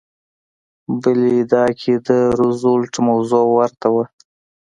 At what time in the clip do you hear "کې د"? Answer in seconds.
1.79-2.09